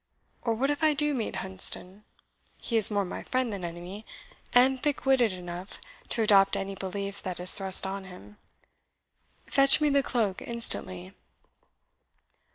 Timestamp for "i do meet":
0.81-1.35